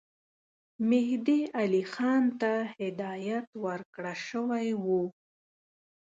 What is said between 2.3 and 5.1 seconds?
ته هدایت ورکړه شوی وو.